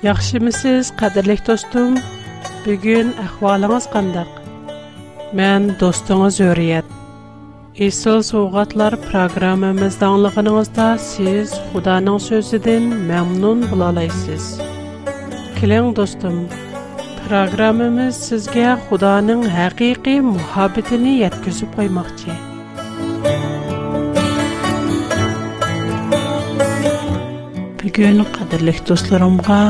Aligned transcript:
Яхшимисіз, 0.00 0.94
қадырлих 0.96 1.42
достым, 1.44 1.98
бүгін 2.64 3.10
ахвалыңыз 3.20 3.84
кандай? 3.92 4.24
Мен 5.36 5.74
достуңыз 5.82 6.38
өріят. 6.40 6.88
Исыл 7.76 8.22
суғатлар 8.24 8.96
программамыз 9.10 9.98
данлығыныңызда 10.00 10.86
сіз 11.04 11.52
Худаның 11.74 12.16
сөзіден 12.30 12.86
мямнун 13.10 13.66
бұлалайсиз. 13.68 14.48
Килиң, 15.58 15.92
достым, 16.00 16.46
программамыз 17.26 18.22
сізге 18.30 18.78
Худаның 18.88 19.44
хақиқи 19.52 20.16
мухабетіни 20.24 21.18
яткізіп 21.26 21.76
қоймақчи. 21.76 22.38
Бүгін 27.84 28.24
қадырлих 28.36 28.80
достырымға 28.88 29.62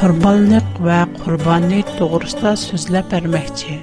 qurbonlik 0.00 0.66
va 0.86 0.96
qurbonlik 1.22 1.90
to'g'risida 1.98 2.50
so'zlab 2.62 3.06
bermoqchi 3.12 3.76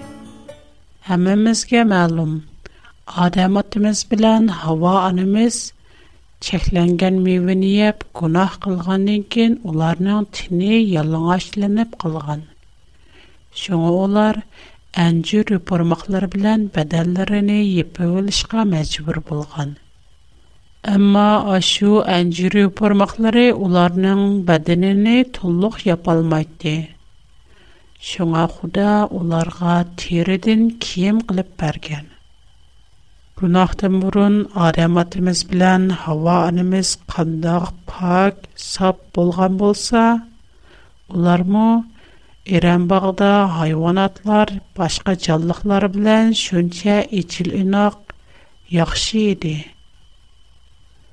hammamizga 1.07 1.81
ma'lum 1.93 2.33
odam 3.27 3.55
otimiz 3.61 4.03
bilan 4.11 4.43
havo 4.59 4.91
onamiz 5.07 5.55
cheklangan 6.47 7.15
mevani 7.29 7.71
yeb 7.81 8.05
gunoh 8.21 8.51
qilgandan 8.65 9.23
keyin 9.35 9.55
ularning 9.71 10.21
tini 10.39 10.71
yalang'ochlanib 10.95 11.89
qolgan 12.05 12.43
shunga 13.63 13.93
ular 14.05 14.35
anjir 15.07 15.45
yupurmoqlar 15.57 16.23
bilan 16.37 16.67
badallarini 16.77 17.59
yepib 17.77 18.11
olishga 18.21 18.69
Әмма 20.91 21.25
ашу 21.55 21.91
әнҗире 22.13 22.61
пармаклары 22.77 23.43
уларның 23.65 24.23
бәдененә 24.47 25.13
тулык 25.37 25.77
япалмайды. 25.89 26.73
Шуңа 28.07 28.41
Худа 28.55 28.95
уларга 29.19 29.75
тиредән 30.01 30.65
кием 30.87 31.21
кылып 31.29 31.53
бергән. 31.63 32.09
Гунахтан 33.39 33.95
бұрын 34.03 34.35
Адам 34.65 34.99
атымыз 35.05 35.45
белән 35.53 35.87
Хава 36.03 36.35
анымыз 36.51 36.91
кандак 37.15 37.71
пак, 37.87 38.43
сап 38.65 38.99
булган 39.15 39.55
булса, 39.63 40.03
улармы 41.07 41.65
Иран 42.43 42.89
багында 42.91 43.31
хайванатлар, 43.55 44.51
башка 44.75 45.15
җанлыклар 45.15 45.87
белән 45.95 46.35
шунча 46.43 46.99
ичил 47.07 47.53
инак 47.63 47.95
яхшы 48.81 49.29
иде. 49.31 49.61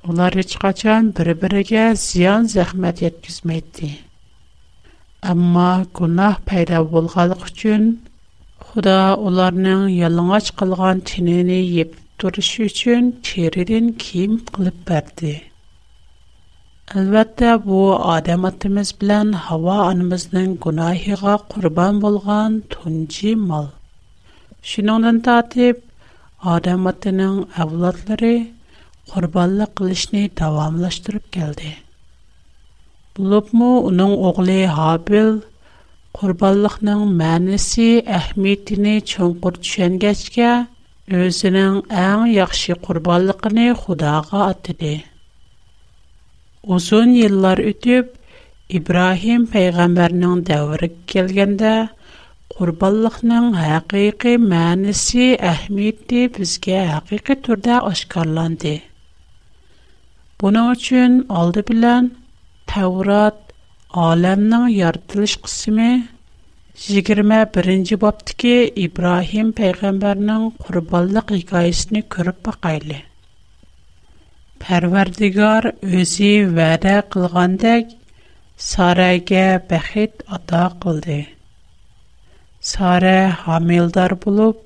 Onlar 0.09 0.33
heç 0.41 0.53
qaçan 0.63 1.11
bir-birigə 1.19 1.83
ziyan 2.03 2.47
zəhmət 2.51 3.01
yetkizməydi. 3.05 3.89
Amma 5.33 5.67
günah 5.99 6.37
payda 6.47 6.79
bolğanlıq 6.95 7.43
üçün 7.53 7.85
Худа 8.71 8.95
оларның 9.29 9.83
ялыңач 9.97 10.49
кылган 10.61 11.01
тинене 11.11 11.59
йеп 11.59 11.97
турыш 12.23 12.51
үчүн 12.69 13.11
теридин 13.31 13.91
ким 14.05 14.39
кылып 14.53 14.77
берди. 14.91 15.33
Албатта 16.95 17.51
бу 17.65 17.81
адам 18.15 18.47
атымыз 18.53 18.93
белән 19.03 19.35
хава 19.49 19.77
анымызның 19.89 20.55
гунаһыга 20.67 21.35
курбан 21.53 21.99
болган 22.05 22.61
тунҗи 22.73 23.35
мал. 23.35 23.69
Шинондан 24.73 25.19
татып 25.29 25.83
адам 26.57 26.87
атының 26.95 27.35
авлатлары 27.57 28.35
қурбаллы 29.11 29.67
қылышни 29.79 30.21
давамлаштырып 30.39 31.25
келді. 31.37 31.71
Булупму, 33.17 33.71
уның 33.91 34.13
оғли 34.29 34.59
Хабил, 34.75 35.33
қурбаллықның 36.15 37.03
мәнісі 37.21 37.89
Ахмеддіни 38.19 38.93
чонқур 39.11 39.59
түшен 39.65 39.99
гачка, 40.03 40.53
өзінің 41.23 41.81
әң 42.05 42.29
яхши 42.37 42.77
қурбаллықни 42.87 43.67
худаға 43.83 44.47
аддиди. 44.53 44.95
Узун 46.63 47.17
еллар 47.27 47.59
үтіп, 47.73 48.15
Ибрахим 48.79 49.49
пейгамбарның 49.51 50.45
дәвірік 50.47 51.01
келгенда, 51.11 51.75
қурбаллықның 52.55 53.57
хақиқи 53.59 54.37
мәнісі 54.45 55.27
Ахмедді 55.51 56.29
бізге 56.37 56.85
хақиқи 56.93 57.39
түрда 57.49 57.81
Буны 60.41 60.61
өчен 60.73 61.17
алды 61.39 61.61
белән 61.71 62.07
Теврат 62.73 63.51
әлемнең 64.07 64.63
яртилиш 64.75 65.33
кысымы 65.47 65.89
21нче 66.85 67.99
бобтә 68.05 68.37
ки 68.43 68.53
Ибрахим 68.87 69.51
пәйгамбәрнең 69.59 70.47
курбанлык 70.65 71.35
хикаясен 71.37 72.01
күрүп 72.17 72.41
бакыйлы. 72.49 73.03
Парвардигар 74.65 75.69
үзе 76.01 76.33
вадә 76.61 76.97
кылгандак 77.13 77.93
Сарагә 78.71 79.45
бахит 79.73 80.23
عطا 80.39 80.63
кылды. 80.83 81.19
Сара 82.71 83.19
hamildar 83.45 84.15
булып 84.25 84.57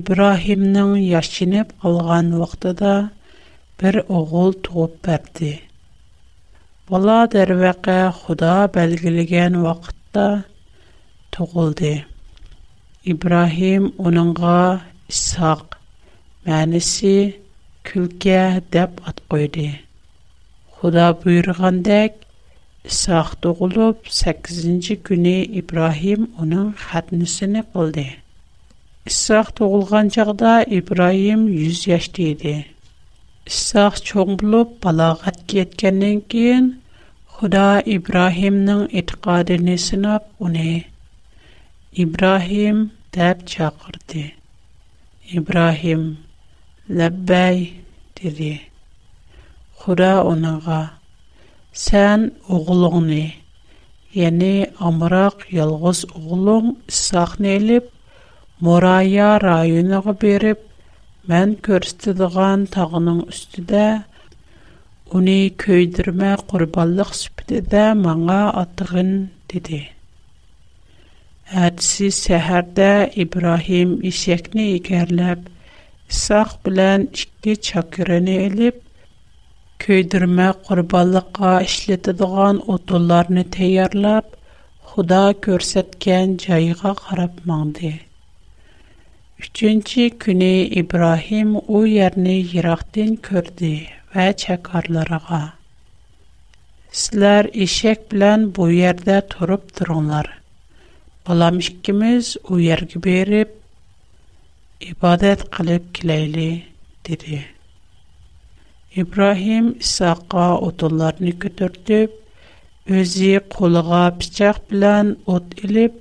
Ибрахимның 0.00 0.96
яшенеп 1.08 1.74
алган 1.82 2.30
вакытыда 2.38 2.94
бір 3.80 3.96
оғыл 4.16 4.50
тұғып 4.66 4.96
бәрді. 5.06 5.50
Бұла 6.90 7.20
дәрвәқі 7.32 7.94
худа 8.16 8.54
бәлгілген 8.74 9.56
вақытта 9.64 10.24
тұғылды. 11.36 11.92
Ибрахим 13.12 13.86
оныңға 14.10 14.56
Исақ 15.12 15.78
мәнісі 16.46 17.14
күлке 17.88 18.40
деп 18.74 19.00
ат 19.10 19.22
қойды. 19.32 19.66
Худа 20.76 21.06
бұйырғандек 21.22 22.18
Исақ 22.90 23.32
тұғылып 23.46 24.10
8-ci 24.18 24.98
күні 25.08 25.36
Ибрахим 25.62 26.26
оның 26.44 26.68
қатнысыны 26.84 27.64
қылды. 27.72 28.04
Исақ 29.08 29.54
тұғылған 29.62 30.12
жағда 30.18 30.54
Ибрахим 30.82 31.48
100 31.48 31.88
яшты 31.94 32.28
еді. 32.34 32.54
Сор 33.48 33.94
чоңбло 34.06 34.60
балағат 34.84 35.38
киткәнен 35.52 36.20
көн, 36.34 36.66
Алла 37.42 37.80
Ибраһимның 37.80 38.82
итиқадын 39.00 39.70
сынап, 39.78 40.26
үне 40.38 40.84
Ибраһим 41.94 42.90
дип 43.12 43.46
чакырды. 43.46 44.32
Ибраһим: 45.32 46.18
"Ләбәй" 46.88 47.64
диде. 48.20 48.60
Алла 49.86 50.22
үнегә: 50.24 50.90
"Сән 51.72 52.30
огылыңны, 52.48 53.32
яни 54.12 54.66
Амраг 54.78 55.46
ялгыз 55.50 56.04
огылың 56.14 56.76
Исхакны 56.88 57.56
алып, 57.56 57.88
Морайя 58.60 59.38
районына 59.38 60.00
Мән 61.28 61.50
көрстедіған 61.66 62.62
тағының 62.74 63.18
үстіде, 63.32 63.80
уни 65.18 65.34
көйдірмә 65.64 66.30
құрбалық 66.52 67.10
сүпіде 67.18 67.82
маңа 68.04 68.38
атығын 68.62 69.10
деді. 69.52 69.80
Әдісі 71.66 72.08
сәхәрді 72.22 72.88
Ибрахим 73.26 73.92
ішекні 74.14 74.64
егерліп, 74.80 75.44
Исақ 76.14 76.56
білән 76.64 77.04
ішкі 77.12 77.58
чакырыны 77.68 78.40
еліп, 78.48 78.80
көйдірмә 79.84 80.48
құрбалыққа 80.70 81.52
ішлетідіған 81.68 82.64
отуларыны 82.78 83.44
тәйярлап, 83.60 84.38
худа 84.94 85.22
көрсеткен 85.48 86.38
жайыға 86.46 86.96
қарап 87.04 87.44
маңды. 87.52 87.98
Üçüncü 89.42 90.06
günü 90.06 90.52
İbrahim 90.70 91.56
o 91.56 91.80
yerini 91.88 92.34
yıraqdan 92.52 93.12
gördü 93.28 93.70
və 94.12 94.24
çəkarlarına. 94.42 95.38
Sizlər 97.00 97.46
eşək 97.66 98.02
bilən 98.10 98.42
bu 98.58 98.66
yerdə 98.72 99.16
turub 99.32 99.62
durunlar. 99.80 100.26
Balam 101.28 101.60
ikimiz 101.64 102.34
o 102.52 102.58
yerə 102.60 103.00
berib 103.06 103.54
ibadət 104.90 105.46
qılıb 105.56 105.86
kiləyli, 106.00 106.50
dedi. 107.08 107.38
İbrahim 109.04 109.72
İsaqa 109.86 110.50
odunlarını 110.68 111.30
götürdüb, 111.46 112.10
özü 112.98 113.32
qoluğa 113.56 114.06
bıçaq 114.20 114.58
bilən 114.72 115.14
od 115.36 115.46
ilib, 115.64 115.94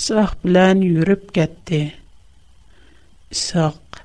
İsaq 0.00 0.32
bilən 0.46 0.84
yürüb 0.88 1.28
getdi.'' 1.40 1.92
Исак. 3.34 3.98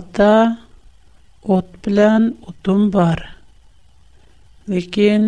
Ата 0.00 0.32
от 1.54 1.66
белән 1.86 2.22
утым 2.50 2.84
бар. 2.94 3.20
Ләкин 4.74 5.26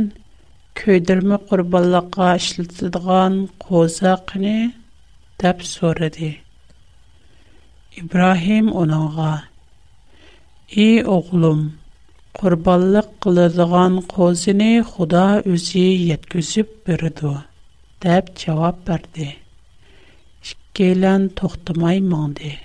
көйдерме 0.83 1.37
курбанлыкка 1.51 2.29
эшләтелгән 2.39 3.37
козакны 3.65 4.55
дип 5.43 5.65
сорады. 5.73 6.31
Ибраһим 8.01 8.73
унага: 8.85 9.29
"И 10.87 10.89
оглым, 11.17 11.63
курбанлык 12.41 13.13
кылдырган 13.27 14.01
козыны 14.15 14.73
Худа 14.93 15.27
үзе 15.55 15.85
яткызып 16.15 16.73
берди." 16.89 17.37
дип 18.07 18.25
җавап 18.45 18.81
берде. 18.89 19.29
Шкелән 20.51 21.31
тохтымай 21.39 22.01
моңды. 22.11 22.57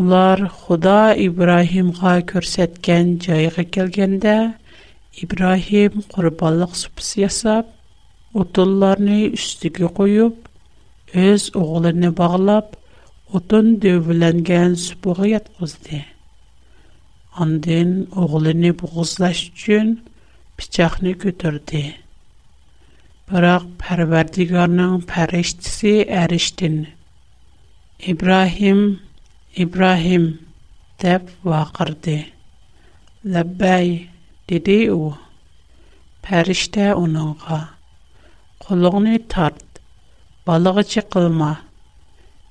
Ular 0.00 0.48
Худа 0.48 1.12
İbrahimğa 1.20 2.14
көрсәткән 2.30 3.10
җайга 3.24 3.64
килгәндә, 3.74 4.34
İbrahim 5.20 5.98
qurbanlıq 6.14 6.76
supısı 6.80 7.20
yasab, 7.20 7.66
otunlarını 8.32 9.18
üstüge 9.36 9.86
qoyub, 9.86 10.32
öz 11.14 11.50
oğlunu 11.56 12.10
bağlab, 12.16 12.72
otun 13.32 13.68
dövülənən 13.82 14.76
supuğa 14.84 15.26
yatqızdı. 15.28 16.00
Andın 17.36 17.92
oğlunu 18.16 18.72
boğuzlaş 18.80 19.48
üçün 19.48 19.92
bıçaqını 20.58 21.10
götürdü. 21.10 21.84
Бірақ 23.28 23.64
Pərverdigarının 23.84 25.00
pəriştisi 25.12 25.94
ərişdin. 26.22 26.84
İbrahim 28.14 28.80
Ибрахим 29.60 30.24
тэп 30.98 31.24
вақырде. 31.44 32.24
Ләбай 33.22 34.08
диди 34.48 34.88
ул, 34.88 35.12
"Пәриште, 36.24 36.86
уңа 36.96 37.24
га. 37.44 37.58
Куллыңны 38.64 39.18
тарт. 39.34 39.80
Балагы 40.46 40.84
чыкылма. 40.94 41.50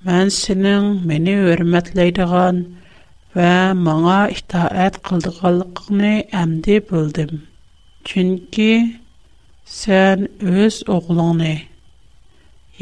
Мен 0.06 0.30
синең 0.36 0.92
менә 1.12 1.34
хөрмәтләйдигән 1.50 2.58
һәм 3.36 3.78
маңа 3.90 4.20
итаат 4.38 5.02
кылдырганлыкны 5.10 6.14
әнди 6.44 6.80
белдем. 6.92 7.34
Чөнки 8.06 8.72
син 9.66 10.30
үз 10.54 10.84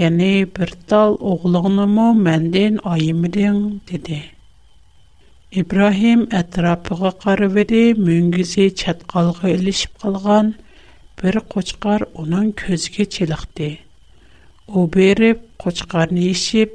Яни 0.08 0.48
bir 0.58 0.72
tal 0.88 1.16
oğlunu 1.20 2.14
menden 2.26 2.78
ayımdın 2.94 3.82
dedi. 3.92 4.22
İbrahim 5.60 6.22
ətrafına 6.42 7.12
qarab 7.24 7.56
idi, 7.64 7.82
müngüzü 8.08 8.68
çatqalğı 8.84 9.50
ilişib 9.58 9.94
qalğan 10.04 10.54
bir 11.24 11.34
qoçqar 11.56 12.02
onun 12.24 12.46
közgə 12.62 13.06
çiliqdi. 13.18 13.70
O 14.76 14.78
berib 14.96 15.40
qoçqarını 15.66 16.24
işib, 16.36 16.72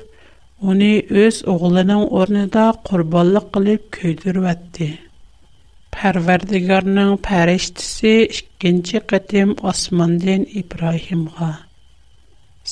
onu 0.68 0.92
öz 1.24 1.36
oğlunun 1.54 2.04
ornida 2.22 2.66
qurbonlik 2.90 3.46
qilib 3.56 3.82
köydürvətdi. 3.98 4.88
Pərverdigarının 5.96 7.10
pəriştisi 7.30 8.14
ikinci 8.32 8.96
qətim 9.14 9.60
Osmandan 9.72 10.42
İbrahimğa. 10.64 11.54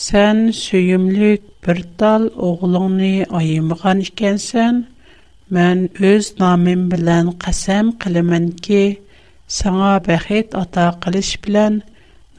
Сән 0.00 0.38
сөйімлік 0.56 1.42
бір 1.64 1.80
тал 2.02 2.22
оғылыңны 2.50 3.08
айымыған 3.40 3.98
ішкенсен, 4.04 4.76
мән 5.56 5.82
өз 6.10 6.30
намым 6.38 6.86
білән 6.94 7.26
қасам 7.42 7.90
қылымын 8.04 8.46
ке, 8.68 8.78
саңа 9.56 9.90
бәхет 10.06 10.56
ата 10.60 10.86
қылыш 11.04 11.34
білән 11.48 11.76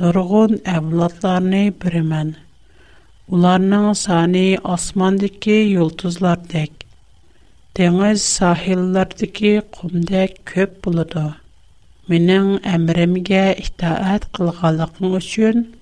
нұрғын 0.01 0.57
әвладларыны 0.73 1.61
бірімен. 1.83 2.31
Уларның 3.37 3.85
саны 4.01 4.45
асмандыке 4.77 5.59
юлтызлар 5.75 6.41
дек. 6.55 6.73
Деңіз 7.81 8.25
сахиллардыке 8.39 9.53
құмдек 9.77 10.41
көп 10.55 10.81
бұлыды. 10.87 11.27
Менің 12.13 12.51
әмірімге 12.77 13.45
ітаат 13.67 14.29
қылғалықың 14.41 15.17
үшін– 15.21 15.63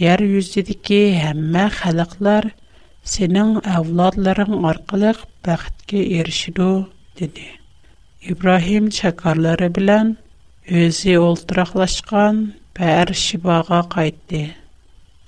Яр 0.00 0.22
юз 0.24 0.46
дидке 0.56 0.98
һәммә 1.22 1.62
халыклар 1.78 2.46
сенең 3.14 3.48
авлодларың 3.76 4.54
аркылы 4.68 5.10
бахтка 5.48 5.98
erişеду 6.20 6.68
диде. 7.20 7.44
Ибрахим 8.32 8.86
чаккарлары 8.98 9.68
белән 9.80 10.14
үзее 10.84 11.18
ултраклашкан 11.24 12.38
бәр 12.80 13.12
шибага 13.24 13.82
кайтты. 13.96 14.40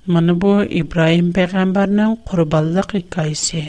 Менә 0.08 0.32
бу 0.46 0.54
Ибрахим 0.80 1.28
пәйгамбернең 1.40 2.16
курбанлык 2.30 2.96
хикаясе. 2.96 3.66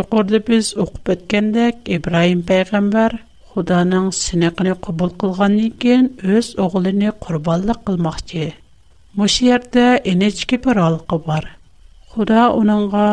Юкурдыбез 0.00 0.72
укып 0.86 1.04
беткәндә 1.12 1.68
Ибрахим 1.98 2.46
пәйгамбер 2.52 3.18
Худаның 3.52 4.08
синекне 4.24 4.72
кабул 4.88 5.12
кылганнан 5.24 5.76
кин 5.86 6.10
үз 6.38 6.54
огылын 6.68 7.04
курбанлык 7.26 7.84
кылmaqчы. 7.84 8.52
Мұш 9.18 9.34
ерді 9.42 9.82
енечке 10.06 10.54
бір 10.62 10.78
алқы 10.80 11.16
бар. 11.26 11.46
Худа 12.12 12.44
оныңға 12.54 13.06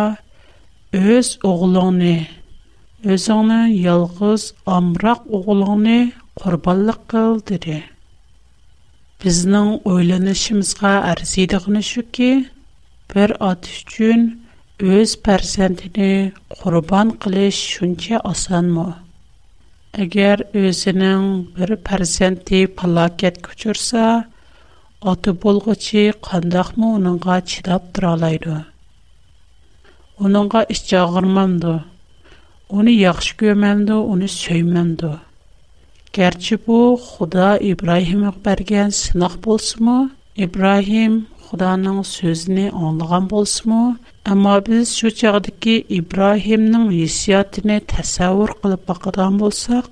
өз 0.94 1.32
оғылыңны, 1.50 2.12
өзіңнің 3.16 3.72
елғыз 3.94 4.46
амырақ 4.76 5.24
оғылыңны 5.40 5.96
құрбалық 6.44 7.00
қыл 7.16 7.42
дірі. 7.50 7.80
Біздің 9.26 9.72
ойланышымызға 9.96 10.94
әрзейдіғіні 11.16 11.82
шүкі, 11.90 12.30
бір 13.16 13.34
аты 13.50 13.74
үшін 13.82 14.30
өз 15.02 15.18
пәрсәндіні 15.26 16.12
құрбан 16.62 17.16
қылыш 17.26 17.64
шүнке 17.74 18.22
асан 18.36 18.70
мұ? 18.78 18.86
Әгер 20.06 20.46
өзінің 20.54 21.22
бір 21.58 21.76
ата 25.02 25.34
болгучи 25.34 26.12
кандах 26.24 26.74
мо 26.78 26.90
унунга 26.96 27.42
чыдап 27.42 27.94
тура 27.94 28.14
алайды. 28.14 28.64
Унунга 30.20 30.66
Уни 32.70 32.92
яхшы 32.92 33.34
көмөмдү, 33.40 33.96
уни 34.12 34.28
сөймөмдү. 34.28 35.12
Герчи 36.12 36.58
бу 36.66 36.98
Худа 36.98 37.58
Ибрахимге 37.62 38.34
берген 38.44 38.92
сынак 38.92 39.38
болсумо, 39.40 40.10
Ибрахим 40.36 41.26
худаның 41.48 42.02
сөзүн 42.04 42.58
аңлаган 42.74 43.30
болсумо, 43.32 43.96
амма 44.26 44.60
биз 44.68 44.92
şu 45.00 45.12
чагдыкки 45.16 45.78
Ибрахимдин 46.00 46.92
исиятын 46.92 47.80
тасаввур 47.88 48.58
кылып 48.62 48.84
бакыган 48.86 49.38
болсак, 49.38 49.86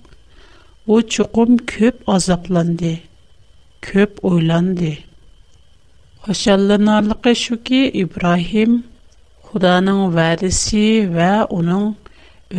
о 0.87 1.01
чукум 1.01 1.55
көп 1.57 1.95
азапланды 2.07 2.93
көп 3.85 4.19
ойланды. 4.27 4.91
Башалла 6.25 6.77
нырлыкэ 6.85 7.33
шуки 7.43 7.81
Ибрахим 8.03 8.71
Худаның 9.47 9.99
вариси 10.15 10.85
ва 11.15 11.33
унун 11.57 11.93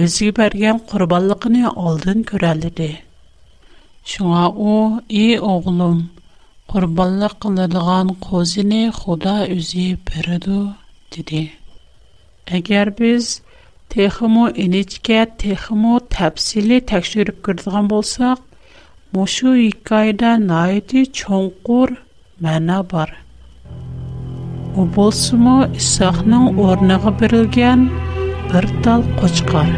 үзги 0.05 0.29
бергән 0.39 0.79
курбанлыкын 0.93 1.57
алдын 1.73 2.23
көрәлде 2.31 2.71
ди. 2.81 2.89
Шуңа 4.13 4.45
у 4.71 4.75
ие 5.23 5.41
оглун 5.55 5.99
курбанлык 6.71 7.35
кылдыган 7.43 8.15
козене 8.29 8.91
Худа 9.01 9.37
үзе 9.59 9.89
бирде 10.07 10.63
ди. 11.11 11.45
Әгәр 12.61 12.95
без 13.01 13.41
техом 13.91 14.39
инэчкә 14.65 15.27
техом 15.43 15.87
тафсиль 16.09 16.77
тәҗрибә 16.93 17.43
кертгән 17.49 17.91
булсак 17.91 18.39
Мошу 19.13 19.55
икайда 19.55 20.37
найти 20.39 21.07
чонкур 21.07 21.91
мана 22.43 22.83
бар. 22.83 23.15
У 24.77 24.85
болсумо 24.85 25.57
Исахның 25.79 26.59
орныгы 26.67 27.15
берилген 27.23 27.87
бир 28.53 28.69
тал 28.83 29.05
кочкар. 29.23 29.73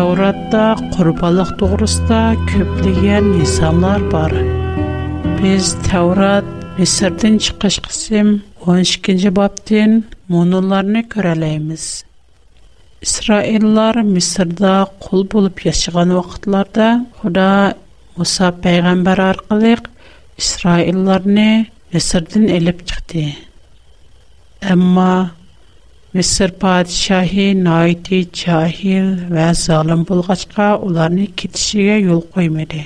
Тауратта 0.00 0.60
құрбалык 0.94 1.48
туғырыста 1.60 2.18
көптеген 2.50 3.26
исамлар 3.46 4.00
бар. 4.12 4.32
Біз 5.42 5.74
Таурат 5.90 6.46
Месірден 6.78 7.36
чықыш 7.46 7.76
қысым 7.88 8.30
12-ні 8.64 9.28
баптен 9.38 9.98
мұнуларыны 10.32 11.02
көрәлейміз. 11.12 11.84
Исраиллар 13.04 14.00
Месірда 14.14 14.72
құл 15.04 15.26
болып 15.36 15.60
яшыған 15.66 16.14
уақытларда 16.16 16.86
Құда 17.20 17.50
Муса 18.16 18.48
пәйғамбар 18.64 19.20
арқылық 19.26 19.90
Исраилларыны 20.40 21.48
Месірден 21.92 22.48
әліп 22.56 22.86
чықты. 22.88 23.26
Мисыр 26.16 26.50
падишаһи 26.62 27.44
наити, 27.64 28.18
чахил 28.38 29.10
ва 29.32 29.52
залым 29.54 30.02
булгачка 30.04 30.74
уларны 30.76 31.26
китишигә 31.40 32.00
юл 32.02 32.22
коймады. 32.34 32.82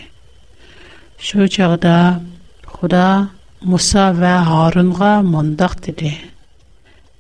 Шу 1.19 1.49
чагда 1.49 2.21
Худа 2.67 3.31
Муса 3.63 4.13
ва 4.13 4.45
Харунга 4.45 5.23
мондак 5.23 5.81
диде. 5.81 6.13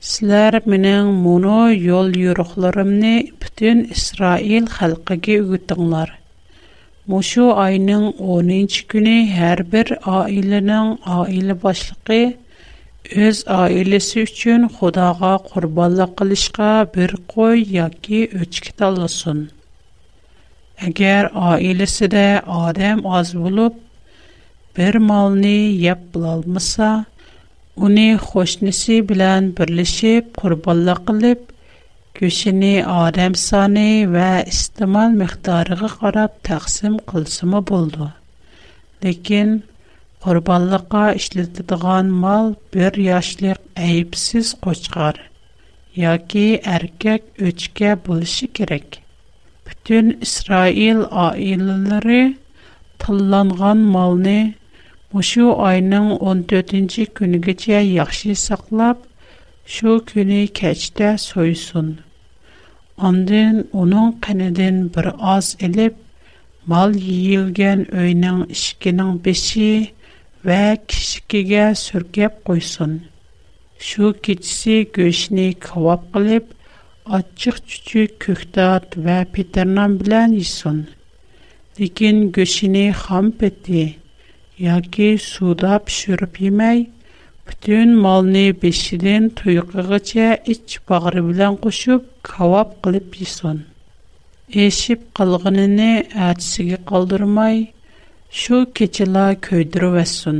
Силәр 0.00 0.60
менен 0.66 1.06
муну 1.24 1.72
юл 1.72 2.10
юрухларымны 2.12 3.32
бүтүн 3.40 3.88
Исраил 3.96 4.68
халкыга 4.68 5.40
үтүңләр. 5.56 6.10
Мушу 7.06 7.48
айның 7.64 8.10
10-нчы 8.20 8.84
көне 8.92 9.16
һәр 9.32 9.64
бер 9.72 9.96
аиленең 10.04 10.98
аиле 11.16 11.56
башлыгы 11.64 12.22
o'z 13.12 13.40
oilasi 13.54 14.22
uchun 14.26 14.62
xudoga 14.76 15.32
qurbonlik 15.50 16.12
qilishga 16.20 16.68
bir 16.94 17.10
qo'y 17.32 17.60
yoki 17.76 18.20
o'chki 18.42 18.72
tanlasin 18.78 19.40
agar 20.88 21.28
oilasida 21.48 22.24
odam 22.60 23.02
oz 23.18 23.34
bo'lib 23.42 23.74
bir 24.78 24.94
molni 25.10 25.56
yeb 25.86 26.00
bilolmasa 26.14 26.88
uni 27.88 28.08
qo'shnisi 28.30 28.96
bilan 29.12 29.52
birlashib 29.60 30.32
qurbonlik 30.40 31.04
qilib 31.10 31.44
go'shini 32.22 32.72
odam 33.04 33.34
soni 33.44 33.88
va 34.16 34.30
iste'mol 34.54 35.12
miqdoriga 35.22 35.92
qarab 36.00 36.32
taqsim 36.52 36.98
qilsimi 37.12 37.60
bo'ldi 37.72 38.08
lekin 39.04 39.48
Qorbanлыкка 40.24 41.12
isletiladigan 41.18 42.06
mal 42.24 42.46
bir 42.74 42.94
yaşlıq 43.10 43.56
äyipsiz 43.86 44.46
qoçqarı 44.64 45.24
yoki 46.04 46.60
erkek 46.64 47.22
üçkä 47.38 48.06
bulışı 48.06 48.48
kerek. 48.52 49.02
Bütün 49.66 50.18
İsrail 50.20 50.96
aileleri 51.10 52.36
tullanğan 52.98 53.76
malnı 53.76 54.52
bu 55.12 55.22
şu 55.22 55.60
ayın 55.60 55.90
14-nji 55.92 57.04
künüge 57.14 57.54
chey 57.56 57.86
яхшы 57.98 58.34
saqlab 58.34 58.96
şu 59.66 60.04
künü 60.06 60.46
keçte 60.46 61.18
soyısın. 61.18 61.98
Ondan 62.98 63.64
onun 63.72 64.12
qenedin 64.26 64.92
bir 64.96 65.36
oz 65.36 65.56
ilib 65.60 65.94
mal 66.66 66.94
yiyilgen 66.96 67.94
öyning 67.94 68.50
ishkining 68.50 69.24
beshi 69.24 69.93
ve 70.46 70.78
kişikiga 70.88 71.74
sürgep 71.74 72.44
koysun. 72.44 73.02
Şu 73.78 74.14
keçisi 74.22 74.88
göğüşünü 74.92 75.54
kavap 75.54 76.12
kılıp, 76.12 76.54
açık 77.06 77.68
çüçük 77.68 78.20
köktat 78.20 78.96
ve 78.96 79.26
peternan 79.32 80.00
bilen 80.00 80.28
yisun. 80.28 80.86
Lekin 81.80 82.32
göğüşünü 82.32 82.90
ham 82.90 83.30
peti, 83.30 83.96
yoki 84.58 85.16
suvda 85.20 85.78
pishirib 85.78 86.34
yemay 86.40 86.80
butun 87.46 87.90
molni 88.02 88.54
beshidan 88.62 89.24
tuyqig'icha 89.36 90.28
ich 90.52 90.74
bag'ri 90.90 91.22
bilan 91.28 91.54
qo'shib 91.64 92.02
kavob 92.28 92.70
qilib 92.84 93.08
yisun. 93.20 93.58
eshib 94.64 95.00
qolganini 95.18 95.92
atisiga 96.28 96.78
qoldirmay 96.90 97.56
Шу 98.40 98.56
кечела 98.78 99.24
көйдіру 99.46 99.88
вәссун. 99.92 100.38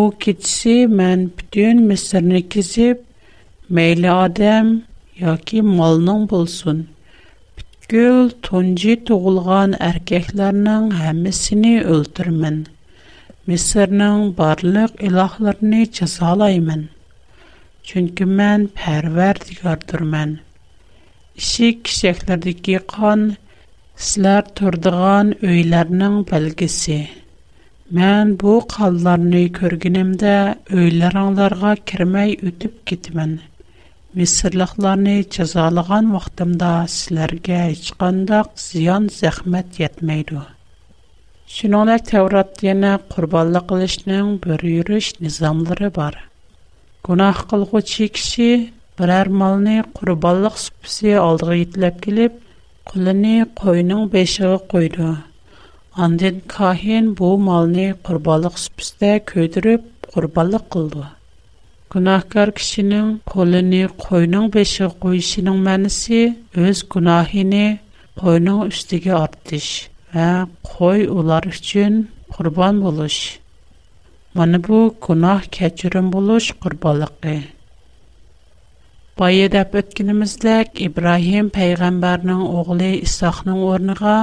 У 0.00 0.02
киджиси 0.24 0.74
мэн 1.00 1.24
бидын 1.38 1.80
мисырни 1.88 2.42
кизип, 2.54 3.00
мэйли 3.78 4.06
адэм, 4.12 4.68
яки 5.18 5.64
малнын 5.72 6.22
болсун. 6.30 6.84
Бидгіл 7.58 8.30
тонджи 8.48 8.94
туғылған 9.10 9.74
аркекларнын 9.88 10.92
хэмісіни 11.00 11.74
өлтірмэн. 11.96 12.60
Мисырнын 13.50 14.30
барлык 14.38 15.02
илахларни 15.02 15.84
чазалаймэн. 15.98 16.86
Чунки 17.82 18.30
мэн 18.38 18.70
пәрверд 18.78 19.50
ігардырмэн. 19.56 20.38
Иши 21.34 21.74
кишеклерді 21.82 22.60
киған, 22.62 23.32
Силар 24.00 24.44
турдыған 24.58 25.32
үйләрнің 25.48 26.14
бәлгісі. 26.30 26.96
Мен 27.98 28.30
бу 28.40 28.54
қалларны 28.74 29.42
көргінімді 29.58 30.32
үйләранларға 30.78 31.74
кермай 31.90 32.32
өтіп 32.50 32.78
китмін. 32.90 33.34
Месырлықланы 34.20 35.16
чазалыған 35.36 36.08
вақтымда 36.14 36.70
силарге 36.94 37.60
ічқандақ 37.74 38.50
зиян 38.64 39.08
зехмэт 39.18 39.78
ятмейду. 39.84 40.42
Шинонай 41.52 42.00
таврат 42.00 42.54
дейна 42.62 42.94
курбаллық 43.12 43.74
үлішнің 43.76 44.34
бөріюріш 44.44 45.12
низамлары 45.20 45.90
бар. 45.96 46.16
Гунах 47.04 47.44
қылғу 47.50 47.82
чекші 47.84 48.50
бірар 48.98 49.28
малны 49.28 49.82
курбаллық 49.98 50.56
супси 50.66 51.12
алдығы 51.20 51.58
итлап 51.66 52.00
килип, 52.04 52.38
Құлыны 52.90 53.32
қойның 53.58 54.00
бешіғі 54.12 54.56
қойды. 54.70 55.10
Андын 56.06 56.38
кахин 56.52 57.10
бұл 57.20 57.36
малыны 57.48 57.84
құрбалық 58.08 58.56
сүпісті 58.62 59.10
көдіріп, 59.30 59.84
құрбалық 60.14 60.64
қылды. 60.74 61.04
Күнахкар 61.94 62.50
кішінің 62.58 63.12
қолыны 63.34 63.82
қойның 64.06 64.50
бешіғі 64.58 64.98
қойшының 65.06 65.62
мәнісі 65.68 66.20
өз 66.72 66.82
күнахіні 66.96 67.62
қойның 68.24 68.60
үстіге 68.66 69.14
артыш 69.22 69.70
вә 70.16 70.28
қой 70.72 71.06
олар 71.16 71.46
үшін 71.54 72.02
құрбан 72.38 72.82
болыш. 72.88 73.20
Мәні 74.40 74.62
бұл 74.68 74.90
күнах 75.08 75.46
кәчірін 75.60 76.10
болыш 76.18 76.50
құрбалық 76.66 77.20
Бая 79.22 79.42
дәп 79.50 79.74
өткінімізлік, 79.78 80.78
Ибрахим 80.84 81.48
пәйғамбарның 81.56 82.38
оғылы 82.60 82.86
Исақның 83.08 83.60
орныға 83.74 84.14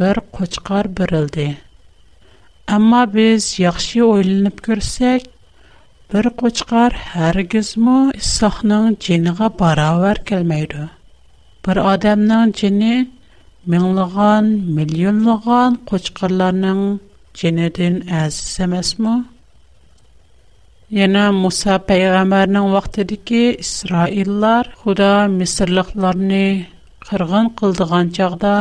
бір 0.00 0.18
қочқар 0.38 0.88
бірілді. 1.00 1.44
Әмма 2.78 3.02
біз 3.12 3.46
яқши 3.62 4.02
ойлынып 4.06 4.58
көрсек, 4.66 5.28
бір 6.10 6.30
қочқар 6.42 6.98
әргіз 7.28 7.70
мұ 7.84 7.94
Исақның 8.18 8.90
женіға 9.08 9.52
бара 9.62 9.86
өр 10.10 10.18
Бір 11.68 11.76
адамның 11.92 12.56
жені 12.62 12.92
мұңлыған, 13.74 14.50
миллионлыған 14.80 15.78
қочқарларның 15.92 16.82
жені 17.42 17.70
дүн 17.78 18.02
Яна 20.86 21.32
Муса 21.34 21.80
пайгамарнан 21.82 22.70
вақтады 22.70 23.16
ки 23.18 23.56
Исраиллар 23.58 24.68
худа 24.78 25.26
мисрлықларни 25.26 26.68
қырғын 27.10 27.48
қылдығанчағда 27.58 28.52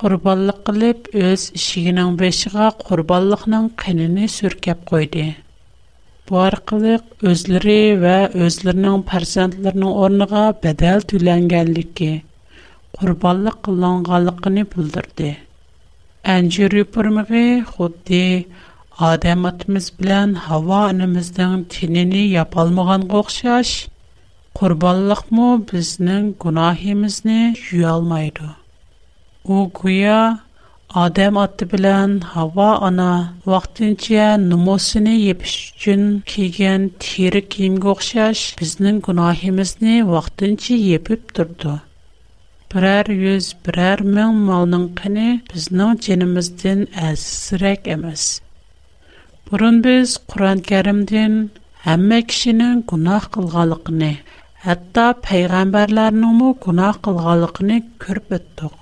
қурбаллык 0.00 0.62
қилип, 0.64 1.10
өз 1.12 1.44
ішигінан 1.60 2.16
бешіга 2.16 2.70
қурбаллықнан 2.72 3.66
кэнини 3.76 4.30
сүркеп 4.32 4.80
койди. 4.88 5.34
Бу 6.26 6.40
қилик, 6.40 7.04
өзліри 7.20 8.00
ва 8.00 8.16
өзлірнан 8.32 9.04
паразантларнан 9.04 9.92
орныга 9.92 10.46
бәдәл 10.64 11.04
түйлэн 11.04 11.44
гэлді 11.52 11.84
ки 11.92 12.10
қурбаллык 12.96 13.60
қылан 13.68 14.06
ғалықыни 14.08 14.64
бұлдырди. 14.72 15.36
худди 17.76 18.46
Адам 18.98 19.44
атымыз 19.48 19.84
білән 19.98 20.32
хава 20.46 20.78
анымыздың 20.90 21.52
тинini 21.74 22.22
япалмаған 22.34 23.04
оқшаш, 23.18 23.70
құрбанлық 24.60 25.22
му 25.38 25.50
бізнің 25.70 26.32
гунахимізні 26.44 27.54
алмайды. 27.90 28.48
О 29.44 29.68
гуя 29.78 30.18
Адам 30.92 31.38
аты 31.38 31.64
білән 31.70 32.18
хава 32.32 32.68
ана 32.86 33.06
вақтынче 33.46 34.26
нумосыны 34.48 35.14
епіш 35.34 35.54
үшін 35.78 36.04
киген 36.34 36.90
тері 36.98 37.42
киімге 37.54 37.88
оқшаш, 37.94 38.42
бізнің 38.62 38.98
гунахимізні 39.06 39.94
вақтынче 40.10 40.74
епіп 40.98 41.30
тұрды. 41.38 41.76
Бірәр 42.74 43.10
yüz, 43.14 43.54
birər 43.68 44.02
min 44.10 44.42
malının 44.50 44.90
qını 45.02 45.30
bizning 45.54 45.96
jinimizdən 46.10 46.86
əzizrək 47.10 47.86
emas. 47.96 48.28
Бұрын 49.50 49.78
біз 49.84 50.10
Құран 50.32 50.60
кәрімден 50.66 51.32
әмі 51.92 52.18
кішінің 52.32 52.82
күнақ 52.92 53.24
қылғалықыны, 53.36 54.10
әтті 54.74 55.06
пәйғамбарларының 55.24 56.36
мұ 56.42 56.50
күнақ 56.66 57.00
қылғалықыны 57.06 57.78
көріп 58.04 58.30
өттіқ. 58.38 58.76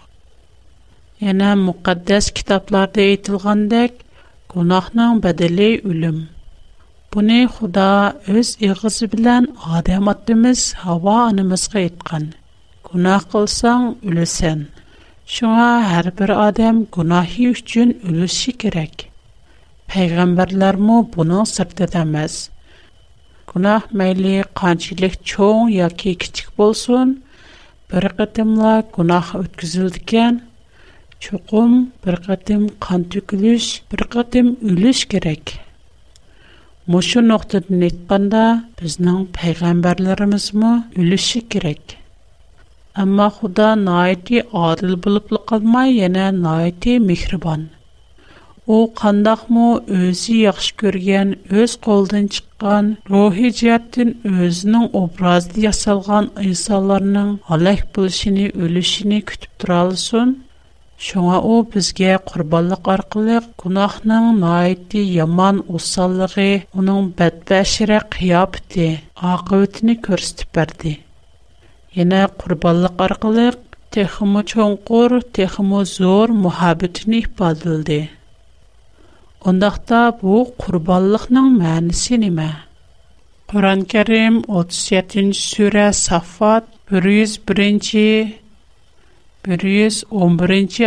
Әнә 1.33 1.55
мұқаддәс 1.63 2.29
кітапларды 2.41 3.07
етілғандек, 3.15 3.97
күнақның 4.57 5.23
бәділі 5.29 5.71
үлім. 5.93 6.21
Бұны 7.17 7.41
Құда 7.57 7.89
өз 8.37 8.53
иғызы 8.71 9.09
білән 9.17 9.49
адам 9.79 10.13
аттымыз, 10.15 10.67
хава 10.85 11.17
анымызға 11.31 11.87
етқан. 11.89 12.29
Күнақ 12.91 13.25
қылсаң 13.37 13.89
үлісен. 14.11 14.67
Шуңа 15.39 15.71
әрбір 16.03 16.37
адам 16.49 16.85
күнахи 16.99 17.55
үшчін 17.57 18.01
үлісі 18.13 18.61
керек. 18.65 19.09
Peygamberlərmü 19.89 20.97
bunun 21.15 21.45
sırtı 21.51 21.87
deməz. 21.93 22.33
Günah 23.53 23.87
məyli 24.01 24.33
qançilik 24.61 25.15
çoğun 25.31 25.71
ya 25.75 25.87
ki 26.03 26.11
kiçik 26.25 26.51
bolsun, 26.59 27.15
bir 27.93 28.07
qıtımla 28.19 28.73
günah 28.99 29.27
ötküzüldükən, 29.43 30.41
çoğum 31.29 31.73
bir 32.05 32.17
qıtım 32.27 32.63
qan 32.89 33.05
bir 33.91 34.03
qıtım 34.13 34.49
ülüş 34.75 35.01
gerek. 35.15 35.45
Muşu 36.87 37.25
noktadın 37.29 37.81
etkanda 37.91 38.45
biznің 38.83 39.25
peygamberlerimiz 39.41 40.53
mu 40.55 40.75
ülüşü 40.97 41.41
gerek. 41.57 41.99
Amma 42.95 43.27
xuda 43.39 43.75
naiti 43.85 44.43
adil 44.53 45.03
bulup 45.03 45.33
У 48.69 48.79
қандақмы 49.01 49.67
өзі 49.99 50.35
яқсы 50.43 50.73
көрген, 50.81 51.31
өз 51.61 51.77
қолдан 51.85 52.27
шыққан, 52.39 52.89
до 53.09 53.21
хияттин 53.33 54.11
өзнің 54.47 54.83
образды 54.99 55.63
жасалған 55.65 56.27
инсалларның 56.45 57.31
аләх 57.57 57.81
булшины, 57.97 58.51
өлешине 58.67 59.23
күтіп 59.31 59.55
тұра 59.65 59.79
алсын. 59.87 60.35
Шонға 61.07 61.39
ол 61.53 61.65
бізге 61.73 62.13
қорбандық 62.29 62.91
арқылы, 62.97 63.39
құнахның 63.65 64.29
найті, 64.45 65.01
яман 65.15 65.63
ұсалдығы, 65.81 66.51
оның 66.77 67.09
бәтбешриқ 67.23 68.19
хиябын, 68.21 69.01
ақиәтын 69.33 69.95
көрсетіп 70.05 70.53
берді. 70.61 70.95
Ене 71.97 72.21
қорбандық 72.45 73.01
арқылы 73.09 73.49
техимы 73.97 74.45
чоңқор, 74.53 75.23
техимы 75.33 75.87
зор 75.89 76.37
muhabbetin 76.45 77.23
Ондақта 79.47 79.99
бұл 80.21 80.49
құрбаллықның 80.59 81.51
мәнісі 81.61 82.17
неме? 82.19 82.47
Құран 83.53 83.85
кәрім 83.93 84.41
37 84.51 85.31
ші 85.31 85.39
сүрә 85.53 85.85
Сафат 85.95 86.65
101-111 86.91 88.41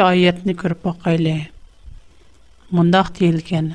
айетіні 0.03 0.55
көріп 0.63 0.81
бақайлы. 0.89 1.37
Мұндақ 2.75 3.13
дейілген. 3.23 3.71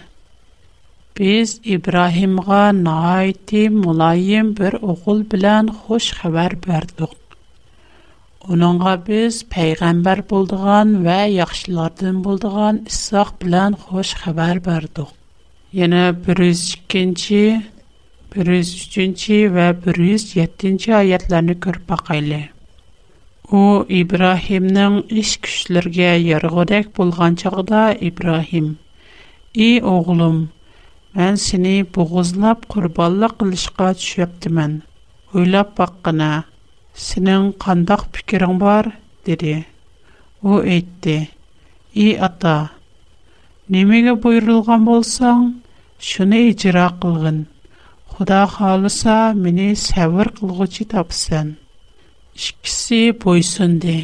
Біз 1.16 1.56
İbrahimğa 1.78 2.60
наайты 2.76 3.70
мұлайым 3.80 4.52
бір 4.60 4.76
оқыл 4.84 5.24
білән 5.32 5.72
хош 5.86 6.12
қабар 6.20 6.52
bərdik. 6.68 7.16
Onunğa 8.46 8.94
biz 9.06 9.38
peyğəmbər 9.54 10.20
bulduğan 10.30 10.90
və 11.04 11.14
yaxşılardan 11.34 12.18
bulduğan 12.26 12.76
İsaq 12.90 13.32
bilən 13.42 13.74
xoş 13.88 14.12
xəbər 14.22 14.60
bərdik. 14.66 15.08
Yəni 15.78 16.02
102-ci, 16.34 17.40
103-cü 18.36 19.40
və 19.56 19.64
107-ci 19.94 20.94
ayətlərini 21.00 21.56
görüb 21.66 21.88
baxaylı. 21.90 22.38
O 23.50 23.64
İbrahimnin 23.98 25.00
iş 25.22 25.34
küşlərə 25.48 26.12
yarğıdak 26.28 26.92
bolğan 27.00 27.34
çağda 27.42 27.82
İbrahim: 28.12 28.66
"Ey 29.66 29.76
oğlum, 29.96 30.38
mən 31.18 31.34
səni 31.48 31.74
boğuzlab 31.98 32.60
qurbanlıq 32.76 33.32
qilishqa 33.42 33.88
düşübdimin. 33.98 34.78
Ойлап 35.34 35.70
баққына, 35.82 36.32
«Сының 37.04 37.46
қандах 37.62 38.02
пикирың 38.12 38.56
бар?» 38.60 38.86
дири. 39.28 39.54
У 40.52 40.60
өйтті, 40.62 41.16
«И, 41.92 42.06
ата, 42.26 42.52
немеңі 43.76 44.14
бойрылған 44.24 44.86
болсаң, 44.88 45.42
шуны 46.10 46.40
ичыра 46.52 46.86
қылғын. 47.02 47.42
Худа 48.16 48.38
халуса, 48.54 49.18
мини 49.42 49.68
савыр 49.82 50.30
қылғу 50.40 50.68
тапсын. 50.70 50.88
тапсан». 50.94 51.52
Ишкісі 52.40 53.02
бойсын 53.26 53.76
дей, 53.84 54.02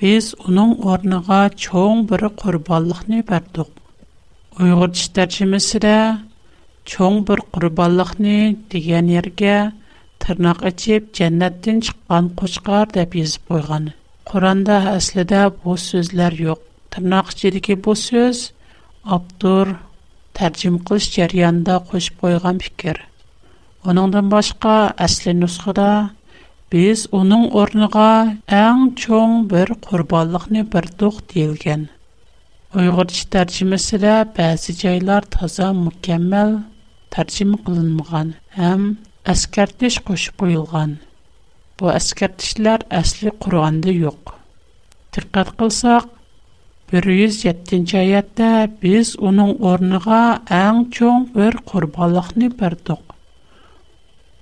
біз 0.00 0.32
уның 0.48 0.74
орныға 0.94 1.40
чоң 1.66 2.02
бірі 2.10 2.32
құрбаллықни 2.42 3.22
бәрдуг. 3.30 3.70
Уйгырчы 4.58 5.12
тарчимы 5.20 5.60
сіра, 5.70 5.96
чоң 6.82 7.22
бір 7.30 7.46
құрбаллықни 7.54 8.36
диген 8.74 9.06
ерге, 9.20 9.56
тырнақ 10.22 10.62
ішіп, 10.68 11.04
жәннәттен 11.16 11.78
шыққан 11.88 12.28
қошқар 12.40 12.90
деп 12.96 13.14
езіп 13.22 13.52
қойған. 13.52 13.88
Құранда 14.30 14.78
әсліде 14.96 15.44
бұл 15.62 15.78
сөзлер 15.82 16.36
yok. 16.46 16.62
Тырнақ 16.94 17.30
ішедеке 17.32 17.76
бұл 17.86 17.96
сөз 18.00 18.40
Абдур 19.16 19.70
тәрджім 20.36 20.80
қылыш 20.88 21.06
жәрянда 21.14 21.78
қошып 21.90 22.22
қойған 22.24 22.58
пікер. 22.64 23.00
Оныңдан 23.88 24.28
башқа 24.32 24.76
әсілі 25.06 25.36
нұсқыда 25.42 25.90
біз 26.72 27.06
оның 27.16 27.46
орныға 27.62 28.08
әң 28.58 28.82
чоң 29.02 29.38
бір 29.52 29.72
құрбалықны 29.86 30.66
бір 30.72 30.90
дұқ 31.00 31.22
дейілген. 31.32 31.86
Ұйғырчы 32.76 33.24
тәрджімісі 33.32 34.02
де 34.02 34.18
бәзі 34.36 34.74
жайлар 34.82 35.24
таза 35.32 35.70
мүкемел 35.78 36.58
тәрджім 37.14 37.54
әскәртіш 39.30 39.96
қошып 40.08 40.40
қойылған. 40.42 40.92
Бұл 41.78 41.90
әскәртішлер 41.94 42.84
әсілі 42.98 43.32
құрғанды 43.44 43.92
йоқ. 44.00 44.30
Тірқат 45.14 45.50
қылсақ, 45.60 46.06
107-ші 46.94 47.98
аятта 48.00 48.48
біз 48.82 49.10
оның 49.30 49.50
орныға 49.72 50.20
әң 50.60 50.80
чоң 50.98 51.26
бір 51.36 51.58
құрбалықны 51.72 52.48
бердіқ. 52.62 53.02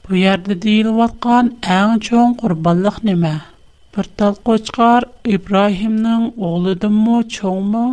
Бұл 0.06 0.20
ярды 0.20 0.54
дейіл 0.66 0.92
ватқан 1.00 1.50
әң 1.78 1.96
чоң 2.08 2.36
құрбалық 2.44 3.00
неме? 3.08 3.34
Бір 3.96 4.10
тал 4.20 4.38
қочқар 4.46 5.08
Ибрахимның 5.34 6.28
оғылыдың 6.36 6.94
мұ 7.08 7.20
чоң 7.38 7.60
мұ? 7.74 7.84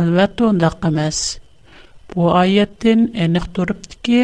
Әлбәтті 0.00 0.48
ондақ 0.50 0.82
емес. 0.90 1.22
Бұл 2.10 2.32
аяттен 2.42 3.06
әнік 3.26 3.46
тұрыпты 3.56 4.20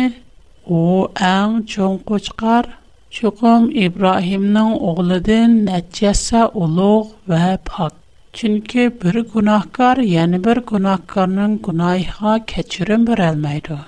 О 0.70 1.09
ал 1.18 1.62
чонко 1.66 2.20
чыгар, 2.22 2.66
чуқум 3.11 3.66
Ибрахимның 3.75 4.70
огылы 4.87 5.18
дән 5.27 5.57
нәччәса 5.66 6.44
улы 6.55 7.09
вабак. 7.27 7.94
Чөнки 8.33 8.87
бер 8.88 9.22
гынаһкар 9.35 9.98
яны 10.07 10.38
бер 10.38 10.61
гынаһкарның 10.62 11.59
гынаһын 11.66 12.44
кечүрәм 12.46 13.05
берәлмәйдо. 13.11 13.81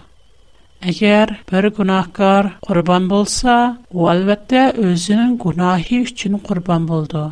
Әгәр 0.82 1.36
бер 1.50 1.70
гынаһкар 1.78 2.50
курбан 2.60 3.06
булса, 3.08 3.76
ул 3.92 4.10
әлбәттә 4.10 4.66
özенең 4.74 5.38
гынаһи 5.46 6.02
өчен 6.02 6.38
курбан 6.40 6.86
булды. 6.86 7.28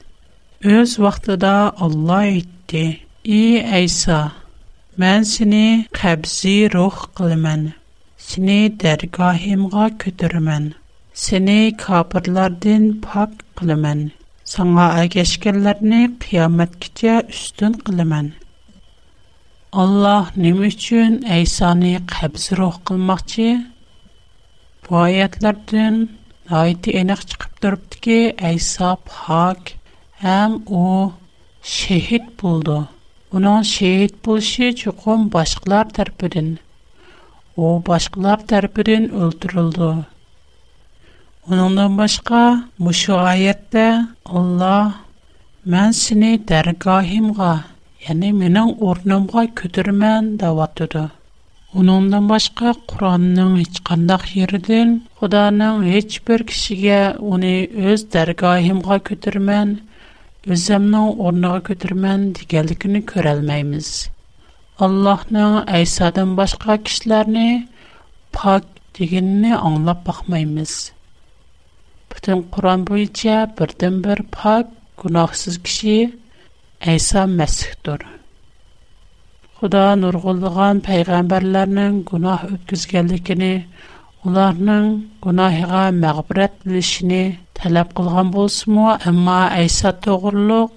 Өз 0.74 0.92
вакытында 1.04 1.54
Алла 1.84 2.18
әйтте: 2.26 2.82
"И 3.22 3.40
Айсә, 3.78 4.20
мен 4.96 5.24
сине 5.24 5.86
хәбзи 5.92 6.54
рух 6.74 6.96
кылман. 7.16 7.62
Сине 8.28 8.58
дәргаһемгә 8.82 9.84
көтөрмен. 10.04 10.72
Сине 11.22 11.58
кафирлардан 11.82 12.84
пак 13.04 13.30
кылман. 13.58 14.00
Сәңгә 14.52 14.86
әгәшкәнләрне 15.02 16.00
kıямат 16.24 16.72
кичә 16.82 17.18
үстен 17.28 17.74
кылман." 17.86 18.32
Алла 19.82 20.18
ни 20.36 20.52
өчен 20.68 21.20
Айсәне 21.36 22.00
хәбз 22.16 22.52
рух 22.56 22.80
кылmaqчы? 22.84 23.50
Бу 24.88 24.96
айты 26.50 26.90
эниг 27.00 27.20
чыгып 27.28 27.60
турупдыки 27.60 28.18
айса 28.40 28.96
пак 29.04 29.72
һәм 30.22 30.54
у 30.72 31.12
шехит 31.70 32.30
булды 32.42 32.76
уның 33.40 33.64
шехит 33.70 34.14
булышы 34.28 34.70
чукум 34.80 35.26
башкалар 35.34 35.86
тарафыдан 35.98 36.48
у 37.56 37.68
башкалар 37.90 38.40
тарафыдан 38.52 39.10
өлтүрүлдү 39.26 39.90
уныңдан 41.50 42.00
башка 42.00 42.40
мушу 42.78 43.20
аятта 43.24 43.84
алла 44.30 44.74
мен 45.66 45.92
сени 45.92 46.32
дәргаһимга 46.52 47.52
яни 48.08 48.32
менің 48.40 48.74
орнымға 48.92 49.46
көтермен 49.62 50.36
деп 50.44 50.64
атыды 50.70 51.08
Onundan 51.76 52.28
башка, 52.28 52.72
Quranın 52.88 53.56
heç 53.60 53.80
qandaş 53.88 54.30
yerindən 54.40 54.92
Xudanın 55.20 55.82
heç 55.94 56.14
bir 56.28 56.40
kişiyə 56.50 57.00
onu 57.30 57.50
öz 57.90 58.04
dərgahimə 58.14 58.96
götürmən, 59.08 59.74
özümün 60.54 61.18
ornuğa 61.26 61.58
götürmən 61.68 62.22
digərlikini 62.38 63.02
görə 63.12 63.34
Айсадан 63.34 65.04
башка 65.04 65.48
Əysadan 65.80 66.32
başqa 66.40 66.76
kişiləri 66.88 67.46
pak 68.38 68.64
deyinini 69.00 69.54
anlap 69.58 70.00
baxmayımız. 70.06 70.74
Bütün 72.14 72.42
Quran 72.56 72.86
boyunca 72.86 73.42
birdən 73.60 73.96
bir 74.08 74.22
pak, 74.40 74.66
Айса 75.14 75.50
kişi 75.64 76.12
Худа 79.58 79.90
нургылган 80.00 80.78
пайгамбарларнын 80.86 81.96
гунах 82.06 82.44
өткізгелдікіні, 82.46 83.64
оларнын 84.26 84.84
гунахыға 85.26 85.80
мәғбірәт 85.96 86.52
білішіні 86.66 87.18
тәләп 87.58 87.90
қылған 87.98 88.30
болсыму, 88.36 88.84
әмма 89.10 89.38
әйсат 89.58 89.98
тоғырлық 90.06 90.76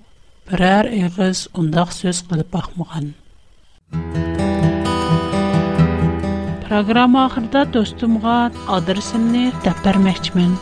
бірәр 0.49 0.89
иғыз 1.03 1.43
ұндақ 1.61 1.91
сөз 1.99 2.23
қылып 2.31 2.49
бақмыған. 2.57 3.11
Программа 6.65 7.27
ахырда 7.27 7.67
достымға 7.77 8.39
адырсымны 8.79 9.45
тәппір 9.61 10.01
мәкчімін. 10.07 10.57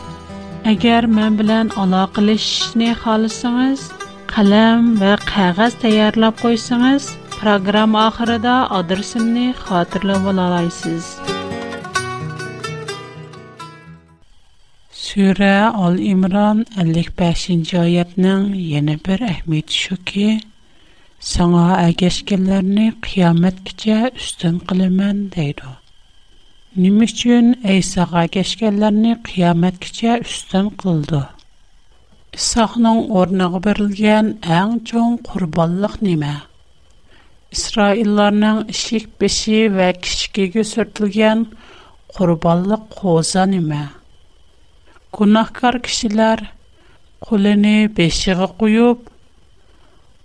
Әгер 0.74 1.08
мән 1.16 1.40
білән 1.40 1.72
ала 1.80 2.04
қылышыны 2.18 2.92
қалысыңыз, 3.06 3.88
қалам 4.36 4.92
вә 5.00 5.16
қағаз 5.24 5.80
тәйәрлап 5.80 6.36
қойсыңыз– 6.44 7.10
Программа 7.40 8.00
ахырыда 8.08 8.54
адресымны 8.78 9.44
хатырлап 9.64 10.26
алалайсыз. 10.28 11.06
Сүре 15.04 15.54
Ал 15.84 15.96
Имран 16.12 16.60
55-нче 16.76 17.78
аятның 17.84 18.44
яңа 18.72 18.98
бер 19.08 19.24
әһмиет 19.30 19.72
шуки: 19.78 20.26
"Саңа 21.30 21.64
агешкенләрне 21.78 22.90
кыямат 23.08 23.64
кичә 23.70 23.96
үстен 24.20 24.60
кылыман" 24.72 25.24
дейди. 25.38 25.64
Ним 26.84 27.00
өчен 27.08 27.50
Айса 27.64 28.06
агешкенләрне 28.24 29.16
кыямат 29.30 29.80
кичә 29.86 30.20
үстен 30.28 30.68
кылды? 30.84 31.24
Исахның 32.40 33.06
орнагы 33.22 33.64
берилгән 33.68 34.34
әң 34.60 34.82
чоң 34.92 35.18
курбанлык 35.30 36.02
нима? 36.08 36.36
İsraillarning 37.52 38.70
ishik 38.70 39.20
beshi 39.20 39.60
va 39.76 39.88
kichikiga 40.04 40.62
surtilgan 40.72 41.38
qurbonlik 42.18 42.82
qo'za 43.00 43.42
nima? 43.54 43.80
Gunohkor 45.18 45.74
kishilar 45.86 46.38
qo'lini 47.26 47.76
beshiga 47.96 48.48
qo'yib, 48.60 48.98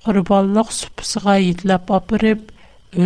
qurbonlik 0.06 0.70
supisiga 0.78 1.36
yetlab 1.48 1.86
opirib, 1.98 2.42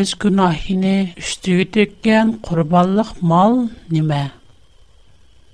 o'z 0.02 0.10
gunohini 0.26 0.96
ustiga 1.24 1.66
tekkan 1.78 2.28
qurbonlik 2.50 3.10
mol 3.32 3.54
nima? 3.96 4.22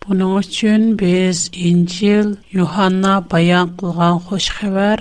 Buning 0.01 0.32
uchun 0.41 0.84
biz 1.04 1.38
Injil 1.71 2.28
Yuhanna 2.58 3.13
bayon 3.36 3.67
qilgan 3.84 4.15
xush 4.30 4.49
xabar 4.58 4.99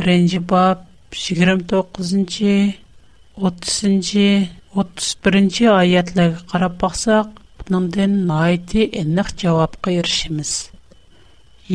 1-bob 0.00 0.78
Sigırım 1.12 1.60
9-cı, 1.70 2.74
30-cı, 3.40 4.28
31-inci 4.76 5.64
ayetlərə 5.74 6.28
qarab 6.52 6.76
baxsaq, 6.82 7.32
bundan 7.70 8.12
nəyiti 8.28 8.84
ən 9.00 9.10
doğru 9.18 9.34
cavaba 9.42 9.94
irişimiz. 9.96 10.52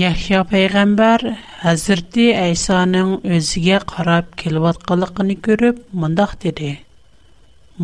Yahya 0.02 0.46
peyğəmbər 0.54 1.26
həzrət 1.66 2.20
İhsanın 2.30 3.12
özünə 3.40 3.82
qarab 3.92 4.32
kəlib 4.44 4.70
atdığını 4.72 5.38
görüb, 5.50 5.84
məndəx 6.06 6.38
dedi. 6.46 6.72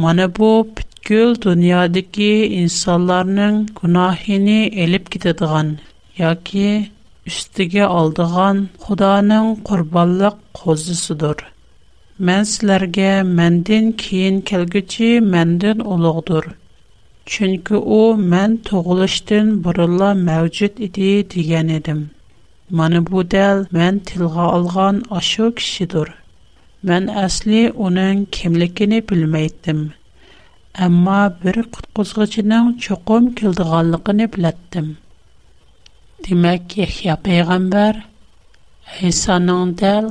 Mənə 0.05 0.29
bu 0.39 0.51
kül 1.07 1.35
dünya 1.41 1.83
diki 1.93 2.31
insanların 2.63 3.55
elib 4.83 5.05
getidigan 5.11 5.77
üstiga 7.29 7.89
oldigan 7.89 8.62
Xudoning 8.84 9.49
qurbonliq 9.67 10.38
qo'zisidir. 10.60 11.41
Mən 12.29 12.47
sizlərə 12.51 13.10
məndən 13.41 13.91
keyin 14.03 14.39
kelguchi 14.51 15.10
məndən 15.36 15.84
ulug'dur. 15.95 16.47
Chunki 17.36 17.77
u 17.97 18.01
mən 18.34 18.55
tug'ilishdan 18.69 19.51
burunla 19.67 20.10
mavjud 20.27 20.81
idi 20.88 21.12
degan 21.36 21.69
edim. 21.77 22.01
Mana 22.81 23.01
bu 23.12 23.23
dal 23.36 23.62
mən 23.77 24.01
tilg'a 24.12 24.47
olgan 24.57 25.03
ashu 25.21 25.51
kishidir. 25.62 26.10
Mən 26.91 27.05
asli 27.25 27.62
uning 27.88 28.23
kimligini 28.38 29.03
bilmaydim. 29.12 29.79
Amma 30.88 31.21
bir 31.45 31.62
qutquzg'ichining 31.77 32.73
cho'qim 32.88 33.23
keldiganligini 33.41 34.27
bilatdim. 34.38 34.88
دیمک 36.25 36.65
یخیا 36.79 37.15
پیغمبر 37.27 37.95
عیسی 39.01 39.38
نعدل 39.47 40.05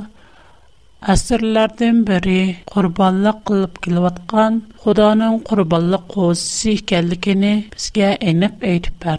اثر 1.11 1.41
لردن 1.53 1.97
بری 2.07 2.41
قربان 2.73 3.15
لقلب 3.25 3.73
کلوت 3.83 4.17
قان 4.31 4.53
خدا 4.81 5.09
نم 5.19 5.33
قربان 5.49 5.83
لقوزی 5.91 6.75
کل 6.89 7.09
کنی 7.23 7.53
بس 7.75 7.85
گه 7.95 8.09
اینک 8.27 8.53
ایت 8.67 8.85
ва 9.01 9.17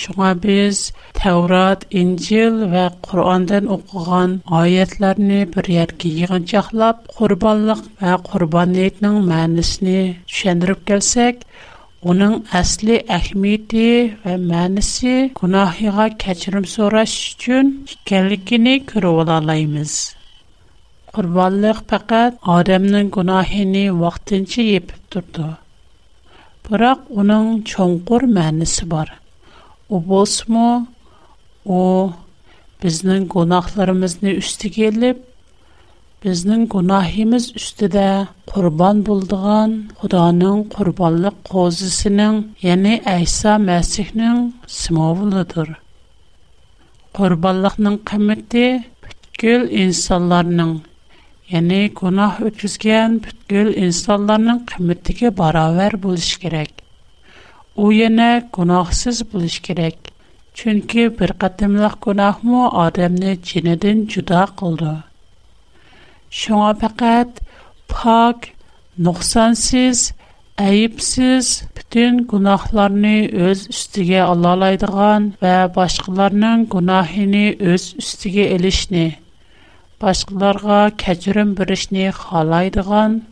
شما 0.00 0.30
بیز 0.42 0.76
تورات 1.20 1.80
انجیل 2.00 2.54
و 2.72 2.74
قرآن 3.06 3.42
دن 3.48 3.64
اققان 3.76 4.30
عیت 4.58 4.92
لرنی 5.02 5.40
بریار 5.52 5.90
کیگان 5.98 6.44
Onun 12.00 12.38
əsli 12.56 12.94
əhmiyyəti 13.12 13.88
və 14.22 14.34
mənisi 14.40 15.10
günahıya 15.36 16.06
keçirim 16.22 16.64
soraş 16.64 17.12
üçün 17.34 17.72
ikəlikini 17.92 18.74
kürü 18.88 19.10
olalayımız. 19.20 19.98
Qurbanlıq 21.12 21.78
адамның 21.92 22.38
Adəmnin 22.56 23.06
günahini 23.18 23.84
vaxtınçı 24.00 24.60
yepib 24.68 25.12
durdu. 25.12 25.46
Bıraq 26.70 27.00
onun 27.10 27.60
çonqur 27.62 28.22
mənisi 28.38 28.90
var. 28.92 29.12
O 29.90 30.00
bosmu, 30.08 30.86
o 31.66 31.80
biznin 32.82 33.28
günahlarımızını 33.36 34.30
üstü 34.40 34.68
gelib, 34.68 35.16
Bizнең 36.24 36.64
गुनाһыбыз 36.72 37.44
үстидә 37.58 38.06
курбан 38.52 38.98
булдыган 39.08 39.70
Худоның 40.02 40.58
курбанлык 40.74 41.38
қозысының, 41.52 42.34
Яни 42.64 42.92
Айса 43.12 43.54
мәсихнең 43.62 44.42
символыдыр. 44.80 45.70
Курбанлыкның 47.20 47.96
кыйммәте 48.12 48.66
бүткүл 49.06 49.64
insanlarның, 49.86 50.76
Яни 51.56 51.80
गुनाхсыз 52.02 52.76
ген 52.84 53.16
бүткүл 53.28 53.72
insanlarның 53.86 54.60
кыйммәтегә 54.76 55.32
барабар 55.42 55.96
булыш 56.04 56.28
керек. 56.44 56.82
У 57.80 57.88
инде 58.02 58.30
गुनाхсыз 58.58 59.24
булыш 59.32 59.60
керек. 59.70 59.96
Чөнки 60.52 61.08
бер 61.22 61.32
гадимлек 61.40 61.98
गुनाх 62.08 62.42
му 62.52 62.66
адемне 62.86 63.36
җинендән 63.38 64.06
чуда 64.16 64.44
Шуңа 66.38 66.66
фақат 66.80 67.40
пак, 67.90 68.44
нұқсансыз, 69.02 70.02
ayıpsız 70.62 71.46
bütün 71.76 72.18
günahlarını 72.30 73.14
öz 73.48 73.66
üstüge 73.68 74.20
alalaydıgan 74.20 75.32
ve 75.42 75.74
başkalarının 75.76 76.68
günahını 76.72 77.54
öz 77.72 77.94
üstüge 77.98 78.42
elişni, 78.42 79.14
başkalarga 80.02 80.96
keçirim 80.98 81.56
birişni 81.56 82.10
halaydıgan, 82.10 83.22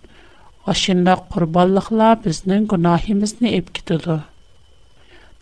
aşında 0.67 1.15
kurballıkla 1.31 2.21
biznin 2.25 2.69
günahimizni 2.69 3.49
epkididu. 3.49 4.23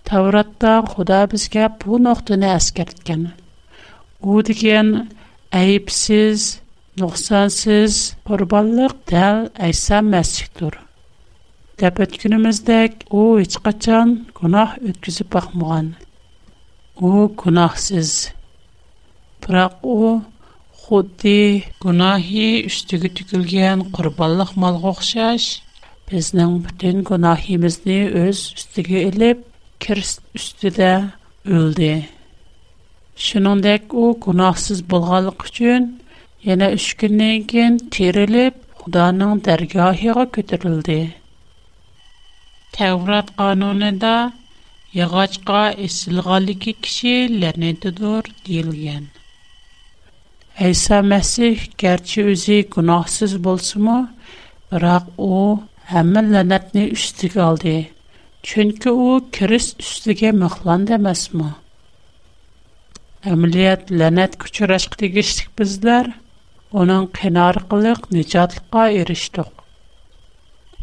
Tavratda 0.05 0.85
Xuda 0.89 1.29
bizge 1.33 1.69
bu 1.87 2.05
noktunu 2.05 2.45
əskertken. 2.53 3.27
Bu 4.23 4.45
digen 4.47 5.09
ayıpsız, 5.53 6.59
Нохсансыз 6.97 8.15
күрбаллық 8.25 8.93
тәл 9.11 9.51
айса 9.61 9.99
мәсиктур. 10.07 10.79
Тәпэт 11.77 12.15
күніміздәк 12.23 13.03
оу 13.11 13.35
ичқа 13.43 13.75
чан 13.85 14.15
кунах 14.33 14.79
өткізі 14.81 15.27
бахмұған. 15.35 15.91
Оу 16.97 17.27
кунахсыз. 17.43 18.15
Бірақ 19.45 19.77
оу 19.85 20.23
худди 20.87 21.67
кунахи 21.85 22.65
үстігі 22.71 23.13
түкілген 23.21 23.85
күрбаллық 23.93 24.57
мал 24.57 24.81
ғохшаш, 24.87 25.51
біздің 26.09 26.57
бүтін 26.65 27.05
кунахимізді 27.13 27.99
өз 28.25 28.47
үстігі 28.57 29.05
еліп, 29.11 29.45
кирс 29.85 30.17
үстіда 30.33 30.95
өлді. 31.45 31.93
Шынандэк 33.21 33.93
оу 33.93 34.15
кунахсыз 34.17 34.81
болғалық 34.93 35.45
үчын, 35.51 35.93
Yana 36.47 36.67
3 36.75 36.93
gündən 37.01 37.45
keyin 37.51 37.77
terilib 37.95 38.59
Xudanın 38.81 39.41
dərgahına 39.47 40.25
götürüldü. 40.37 40.97
Təvrat 42.77 43.29
qanununda 43.41 44.13
yağacqa 44.99 45.63
esilğanlıqı 45.87 46.73
kişi 46.85 47.15
lənətidir 47.45 48.31
deyilən. 48.51 49.05
İsa 50.69 50.99
Məsih 51.15 51.59
gerçi 51.85 52.25
özü 52.35 52.59
günahsız 52.77 53.33
bolsunmu, 53.49 53.99
biroq 54.71 55.03
u 55.27 55.33
hamma 55.91 56.21
la'natni 56.33 56.85
ustiga 56.99 57.43
oldi. 57.55 57.75
Chunki 58.53 58.91
u 58.91 59.31
Kirist 59.39 59.83
ustiga 59.89 60.33
mixlandi 60.45 60.93
emasmi? 61.01 61.51
Amaliyat 63.35 63.83
la'nat 63.91 64.39
kuchurashqa 64.45 64.97
tegishlik 65.03 65.51
bizlar– 65.59 66.07
آنان 66.81 67.05
کنار 67.19 67.55
قلق 67.71 68.01
نجات 68.15 68.53
قایرش 68.73 69.25
تو. 69.35 69.45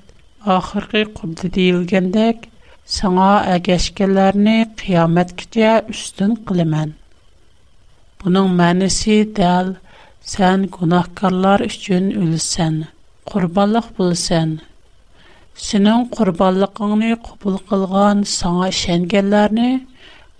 آخر 0.55 0.79
قبض 1.17 1.45
دیل 1.55 1.85
گندک 1.91 2.37
سعی 2.85 3.53
اگشکلر 3.55 4.33
نی 4.45 4.57
قیامت 4.79 5.29
کجی 5.39 5.63
اشتن 5.93 6.31
قلمان. 6.47 6.89
بنام 8.21 8.49
منسی 8.59 9.23
دل 9.37 9.67
سن 10.31 10.59
گناهکارلر 10.75 11.59
اشتن 11.69 12.05
اولسن 12.19 12.83
قرباله 13.31 13.83
بولسن. 13.95 14.59
سنون 15.65 16.03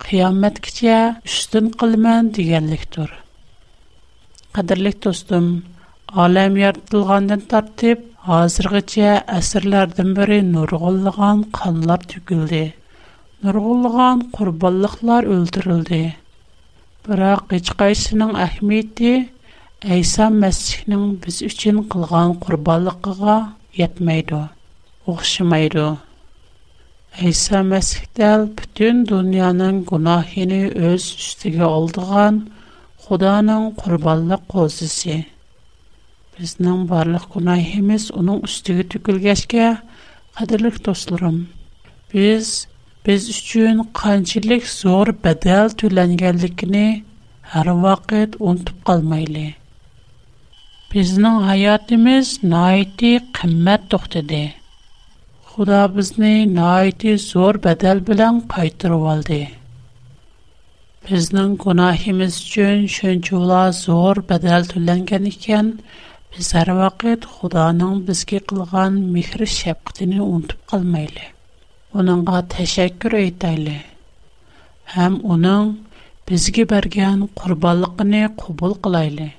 Қиямэт 0.03 0.59
кице, 0.59 1.15
үстын 1.25 1.69
қылымен 1.79 2.29
дигенлик 2.35 2.83
тур. 2.93 3.09
Қадарлик, 4.53 4.99
тостым, 5.01 5.63
алам 6.13 6.57
ярдылғанден 6.59 7.45
тартип, 7.49 8.03
азырғице, 8.39 9.15
әсірлердің 9.37 10.11
біри 10.19 10.41
нұрғылыған 10.49 11.45
қалылар 11.57 12.03
түгілді. 12.11 12.61
Нұрғылыған 13.47 14.25
қурбаллықлар 14.37 15.29
үлдірілді. 15.35 16.01
Бірақ, 17.07 17.45
ғичқайсының 17.55 18.35
ахмейті, 18.45 19.15
айса 19.85 20.27
мәсіхнің 20.33 21.11
біз 21.25 21.39
үчін 21.49 21.81
қылған 21.93 22.37
қурбаллықыға 22.45 23.37
ятмайду, 23.81 24.43
оғшымайду. 25.13 25.93
Әйса 27.23 27.59
Мәсіхтәл 27.65 28.41
бүтін 28.59 28.97
дүнияның 29.09 29.77
күнахіні 29.89 30.57
өз 30.89 31.03
үстіге 31.15 31.61
олдыған 31.67 32.39
Құданың 33.05 33.67
құрбалы 33.83 34.35
қозысы. 34.53 35.15
Бізнің 36.39 36.81
барлық 36.89 37.29
күнахіміз 37.37 38.09
оның 38.21 38.41
үстіге 38.49 38.85
түкілгәшке 38.95 39.69
қадырлық 40.41 40.81
достырым. 40.89 41.37
Біз, 42.11 42.51
біз 43.07 43.29
үшін 43.35 43.85
қанчілік 44.01 44.67
зор 44.73 45.13
бәдәл 45.27 45.71
түләнгәлікіні 45.83 46.85
әр 47.61 47.71
вақыт 47.85 48.35
ұнтып 48.51 48.83
қалмайлы. 48.91 49.47
Бізнің 50.91 51.39
айатымыз 51.55 52.39
найты 52.43 53.15
қымәт 53.39 53.87
тоқтыды. 53.95 54.43
Бізнің 54.51 54.63
Худа 55.55 55.87
бизни 55.87 56.45
найти 56.45 57.15
зор 57.17 57.57
бадал 57.63 57.99
билан 58.03 58.41
кайтырып 58.47 59.03
алды. 59.11 59.47
Бизнинг 61.09 61.61
гунохимиз 61.63 62.39
учун 62.43 62.87
шунчула 62.95 63.71
зор 63.71 64.19
бадал 64.27 64.65
төлөнгөн 64.67 65.29
экен, 65.29 65.69
биз 66.35 66.53
ар 66.55 66.73
вакыт 66.75 67.23
Худанын 67.25 68.01
бизге 68.03 68.39
кылган 68.41 68.97
мехр 69.13 69.45
шапкытын 69.45 70.19
унутуп 70.19 70.59
калмайлы. 70.71 71.23
Унунга 71.93 72.41
ташаккур 72.41 73.15
айтайлы. 73.21 73.77
Хам 74.93 75.21
унун 75.23 75.77
бизге 76.27 76.65
берген 76.65 77.27
курбанлыгын 77.33 78.27
кабыл 78.43 78.75
кылайлы. 78.75 79.31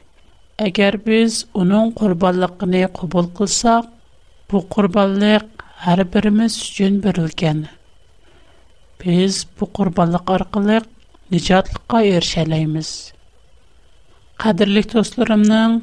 Эгер 0.56 0.96
биз 0.96 1.46
унун 1.52 1.92
курбанлыгын 1.92 2.88
кабыл 2.88 3.28
кылсак, 3.36 3.84
бу 4.48 4.62
курбанлык 4.62 5.44
har 5.84 6.00
birimiz 6.12 6.54
uchun 6.66 6.94
berilgan 7.06 7.58
biz 9.02 9.34
bu 9.58 9.64
qurbonlik 9.78 10.26
orqali 10.36 10.78
nijotlikqa 11.34 11.98
erishalaymiz 12.14 12.90
qadrli 14.44 14.82
do'stlarimning 14.92 15.74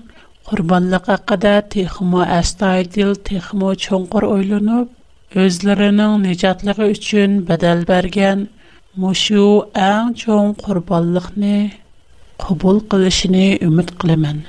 qurbonlik 0.50 1.06
haqida 1.14 1.54
texmo 1.76 2.22
astoydil 2.40 3.12
texmo 3.30 3.70
cho'nqur 3.86 4.24
o'ylanib 4.34 4.88
o'zlarining 5.44 6.14
nijotligi 6.26 6.86
uchun 6.96 7.32
badal 7.52 7.80
bergan 7.94 8.40
mushu 9.06 9.46
ang 9.92 10.10
cho'ng 10.24 10.52
qurbonlikni 10.66 11.56
qabul 12.48 12.78
qilishini 12.94 13.48
umid 13.70 13.90
qilaman 14.02 14.40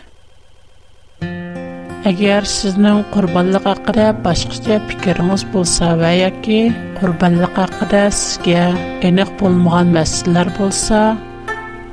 Әгәр 2.08 2.44
сезнең 2.52 2.98
корбанлык 3.14 3.62
хакында 3.64 4.10
башкача 4.26 4.74
фикереңез 4.90 5.42
булса 5.54 5.86
ва 5.96 6.10
яки 6.12 6.56
корбанлык 6.98 7.56
хакында 7.56 8.02
сезгә 8.12 8.66
энек 9.08 9.30
булмаган 9.40 9.92
мәсьәләләр 9.94 10.50
булса, 10.58 10.98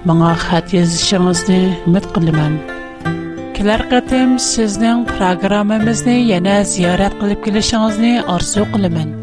моңа 0.03 0.33
хат 0.35 0.73
язышыгызны 0.75 1.61
үмид 1.87 2.05
кылмам. 2.15 2.57
Келәр 3.55 3.85
кытым 3.93 4.35
сезнең 4.49 5.05
программабызны 5.15 6.17
яна 6.27 6.57
зиярат 6.67 7.15
кылып 7.23 7.47
килешегезне 7.47 8.13
арзу 8.35 8.67
кылмам. 8.75 9.15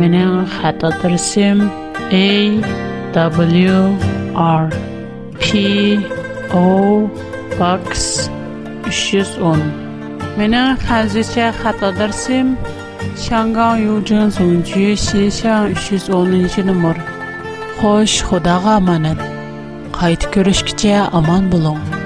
Минем 0.00 0.46
хат 0.56 0.80
адресым 0.84 1.68
W 3.12 3.98
R 4.36 4.70
P 5.40 5.98
O 6.54 6.66
Box 7.58 7.90
310. 8.84 9.64
Менен 10.38 10.76
хәзерче 10.86 11.48
хат 11.62 11.82
адресим 11.82 12.54
Шанган 13.24 13.82
Юджин 13.82 14.30
Сунчи 14.30 14.94
Шишан 14.94 15.72
310-нче 15.74 16.62
номер. 16.64 17.02
Хош, 17.80 18.20
Худага 18.22 18.76
аманат. 18.76 19.18
Кайт 19.98 20.28
көрешкече 20.30 20.94
аман 21.12 21.50
булыңыз. 21.50 21.99